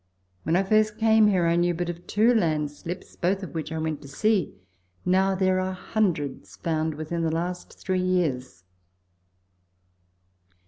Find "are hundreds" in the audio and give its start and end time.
5.59-6.55